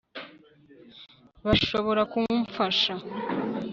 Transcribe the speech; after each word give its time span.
bashobora 1.45 2.01
kumfasha 2.11 2.93